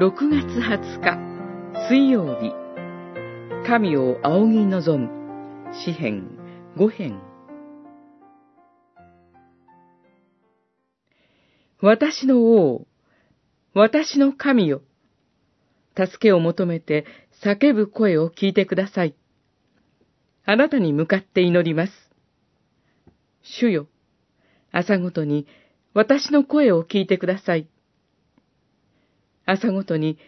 [0.00, 2.52] 6月20日水曜日
[3.66, 5.10] 神を仰ぎ望む
[5.74, 6.38] 詩編
[6.76, 7.20] 5編
[11.82, 12.86] 私の王、
[13.74, 14.82] 私の神よ、
[15.96, 17.04] 助けを求めて
[17.42, 19.16] 叫ぶ声を聞いてください。
[20.44, 21.92] あなたに向かって祈ります。
[23.42, 23.88] 主よ、
[24.70, 25.48] 朝ごとに
[25.92, 27.68] 私の声を聞いてください。
[29.50, 30.18] 朝ごとに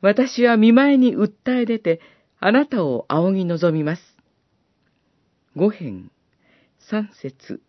[0.00, 2.00] 私は見舞いに訴え出て
[2.38, 4.02] あなたを仰ぎ望みます。
[5.54, 6.10] 五編、
[6.78, 7.60] 三節、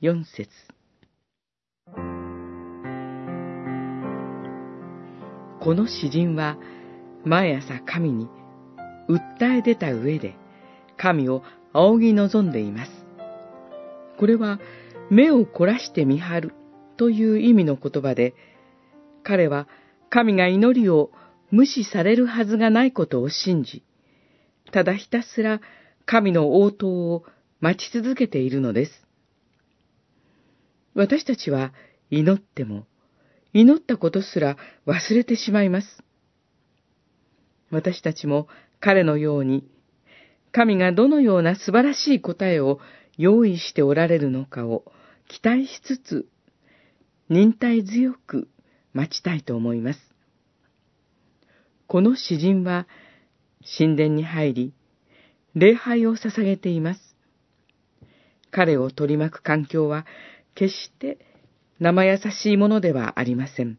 [0.00, 0.48] 四節。
[5.60, 6.56] この詩人は
[7.24, 8.28] 毎朝神に
[9.08, 10.36] 訴え出た上で
[10.96, 12.92] 神を仰ぎ望んでいます。
[14.20, 14.60] これは
[15.10, 16.54] 目を凝らして見張る
[16.96, 18.34] という意味の言葉で、
[19.24, 19.66] 彼は
[20.14, 21.10] 神が祈りを
[21.50, 23.82] 無視されるはずがないことを信じ、
[24.70, 25.60] ただひたすら
[26.06, 27.24] 神の応答を
[27.58, 28.92] 待ち続けているのです。
[30.94, 31.72] 私たちは
[32.10, 32.86] 祈っても、
[33.52, 36.04] 祈ったことすら忘れてしまいます。
[37.72, 38.46] 私たちも
[38.78, 39.66] 彼のように、
[40.52, 42.78] 神がどのような素晴らしい答えを
[43.18, 44.84] 用意しておられるのかを
[45.26, 46.28] 期待しつつ、
[47.28, 48.46] 忍耐強く
[48.94, 50.00] 待ちたいと思います。
[51.86, 52.86] この詩人は
[53.78, 54.74] 神殿に入り、
[55.54, 57.00] 礼拝を捧げています。
[58.50, 60.06] 彼を取り巻く環境は
[60.54, 61.18] 決して
[61.80, 63.78] 生優しいものではありません。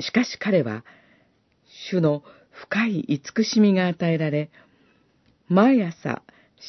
[0.00, 0.84] しかし彼は、
[1.88, 4.50] 主の深い慈しみが与えられ、
[5.48, 6.22] 毎朝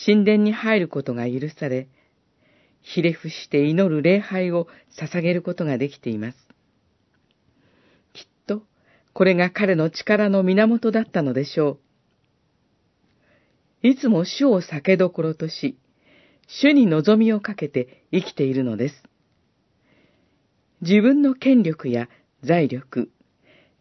[0.06, 1.88] 神殿に入ることが許され、
[2.82, 4.68] ひれ伏して祈る礼拝を
[5.00, 6.51] 捧げることができています。
[9.14, 11.80] これが彼の力の源だったのでしょ
[13.84, 13.88] う。
[13.88, 15.78] いつも主を酒どころとし、
[16.48, 19.04] 主に望みをかけて生きているのです。
[20.82, 22.10] 自分の権力や
[22.44, 23.12] 財力、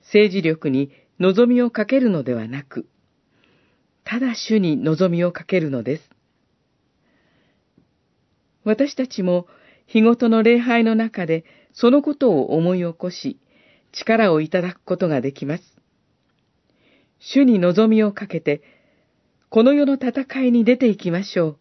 [0.02, 2.86] 政治力に望みをかけるのではなく、
[4.04, 6.10] ただ主に望みをかけるのです。
[8.64, 9.46] 私たちも
[9.86, 13.38] 日ごとの礼拝の中でそのことを思い起こし、
[13.92, 15.64] 力をいただくことができます。
[17.18, 18.62] 主に望みをかけて、
[19.48, 21.58] この世の戦いに出ていきましょう。